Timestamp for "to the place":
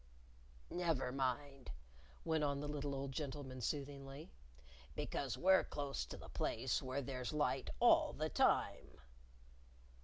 6.07-6.81